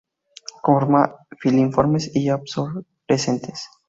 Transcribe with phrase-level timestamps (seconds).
[0.63, 3.67] Con formas filiformes y arborescentes.